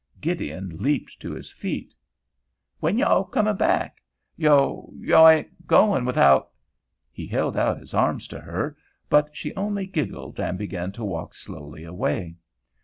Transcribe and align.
Gideon 0.19 0.77
leaped 0.79 1.19
to 1.19 1.29
his 1.35 1.51
feet. 1.51 1.93
"When 2.79 2.97
yo' 2.97 3.23
comin' 3.23 3.55
back? 3.55 3.97
Yo'—yo' 4.35 5.27
ain' 5.27 5.51
goin' 5.67 6.05
without——" 6.05 6.49
He 7.11 7.27
held 7.27 7.55
out 7.55 7.77
his 7.77 7.93
arms 7.93 8.27
to 8.29 8.39
her, 8.39 8.75
but 9.11 9.29
she 9.33 9.53
only 9.53 9.85
giggled 9.85 10.39
and 10.39 10.57
began 10.57 10.91
to 10.93 11.03
walk 11.05 11.35
slowly 11.35 11.83
away. 11.83 12.37